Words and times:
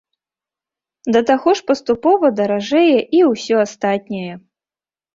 Да 1.17 1.21
таго 1.29 1.49
ж 1.59 1.67
паступова 1.69 2.33
даражэе 2.41 2.99
і 3.21 3.23
ўсё 3.31 3.55
астатняе. 3.69 4.33